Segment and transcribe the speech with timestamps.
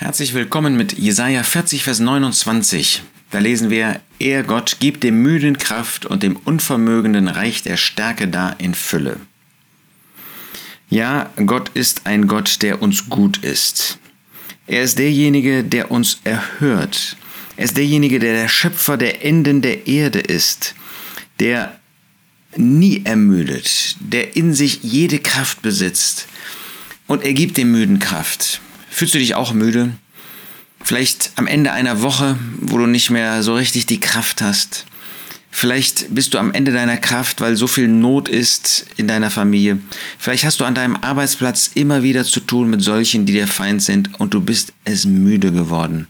[0.00, 3.02] Herzlich willkommen mit Jesaja 40, Vers 29.
[3.32, 8.28] Da lesen wir: Er Gott gibt dem Müden Kraft und dem Unvermögenden Reich der Stärke
[8.28, 9.16] da in Fülle.
[10.88, 13.98] Ja, Gott ist ein Gott, der uns gut ist.
[14.68, 17.16] Er ist derjenige, der uns erhört.
[17.56, 20.76] Er ist derjenige, der der Schöpfer der Enden der Erde ist,
[21.40, 21.76] der
[22.56, 26.28] nie ermüdet, der in sich jede Kraft besitzt.
[27.08, 28.60] Und er gibt dem Müden Kraft.
[28.98, 29.92] Fühlst du dich auch müde?
[30.82, 34.86] Vielleicht am Ende einer Woche, wo du nicht mehr so richtig die Kraft hast.
[35.52, 39.78] Vielleicht bist du am Ende deiner Kraft, weil so viel Not ist in deiner Familie.
[40.18, 43.82] Vielleicht hast du an deinem Arbeitsplatz immer wieder zu tun mit solchen, die dir Feind
[43.82, 46.08] sind und du bist es müde geworden.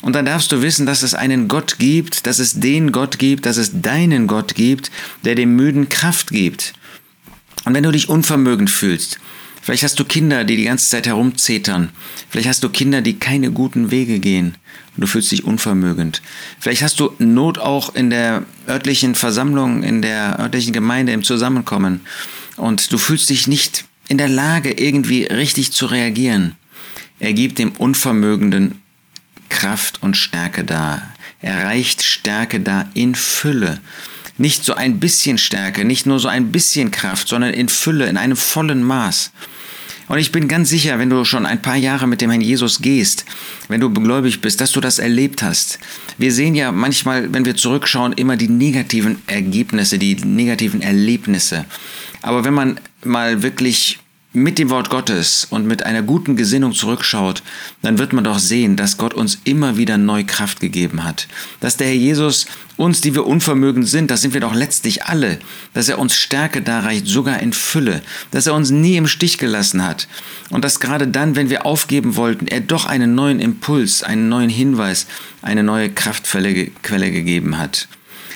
[0.00, 3.44] Und dann darfst du wissen, dass es einen Gott gibt, dass es den Gott gibt,
[3.44, 4.90] dass es deinen Gott gibt,
[5.22, 6.72] der dem Müden Kraft gibt.
[7.66, 9.18] Und wenn du dich unvermögend fühlst,
[9.62, 11.90] Vielleicht hast du Kinder, die die ganze Zeit herumzetern.
[12.28, 14.56] Vielleicht hast du Kinder, die keine guten Wege gehen.
[14.94, 16.20] Und du fühlst dich unvermögend.
[16.58, 22.00] Vielleicht hast du Not auch in der örtlichen Versammlung, in der örtlichen Gemeinde, im Zusammenkommen.
[22.56, 26.56] Und du fühlst dich nicht in der Lage, irgendwie richtig zu reagieren.
[27.20, 28.82] Er gibt dem Unvermögenden
[29.48, 31.14] Kraft und Stärke dar.
[31.40, 33.80] Er reicht Stärke da in Fülle.
[34.38, 38.16] Nicht so ein bisschen Stärke, nicht nur so ein bisschen Kraft, sondern in Fülle, in
[38.16, 39.30] einem vollen Maß.
[40.08, 42.82] Und ich bin ganz sicher, wenn du schon ein paar Jahre mit dem Herrn Jesus
[42.82, 43.24] gehst,
[43.68, 45.78] wenn du gläubig bist, dass du das erlebt hast.
[46.18, 51.64] Wir sehen ja manchmal, wenn wir zurückschauen, immer die negativen Ergebnisse, die negativen Erlebnisse.
[52.20, 54.00] Aber wenn man mal wirklich
[54.34, 57.42] mit dem Wort Gottes und mit einer guten Gesinnung zurückschaut,
[57.82, 61.28] dann wird man doch sehen, dass Gott uns immer wieder neu Kraft gegeben hat.
[61.60, 62.46] Dass der Herr Jesus
[62.78, 65.38] uns, die wir unvermögend sind, das sind wir doch letztlich alle,
[65.74, 69.84] dass er uns Stärke darreicht, sogar in Fülle, dass er uns nie im Stich gelassen
[69.84, 70.08] hat
[70.48, 74.50] und dass gerade dann, wenn wir aufgeben wollten, er doch einen neuen Impuls, einen neuen
[74.50, 75.06] Hinweis,
[75.42, 77.86] eine neue Kraftquelle gegeben hat.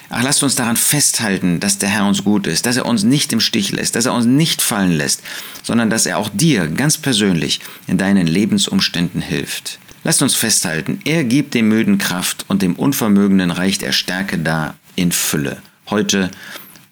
[0.09, 3.33] Ach, lasst uns daran festhalten, dass der Herr uns gut ist, dass er uns nicht
[3.33, 5.23] im Stich lässt, dass er uns nicht fallen lässt,
[5.63, 9.79] sondern dass er auch dir ganz persönlich in deinen Lebensumständen hilft.
[10.05, 14.77] Lasst uns festhalten, er gibt dem Müden Kraft und dem Unvermögenden reicht er Stärke dar
[14.95, 15.61] in Fülle,
[15.91, 16.31] heute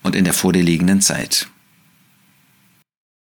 [0.02, 1.46] und in der vor dir liegenden Zeit.